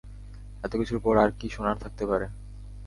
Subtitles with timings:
[0.63, 2.27] এতকিছুর পর আর কী শোনার থাকতে পারে?